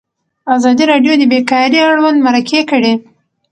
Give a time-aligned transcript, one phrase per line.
[0.55, 2.93] ازادي راډیو د بیکاري اړوند مرکې کړي.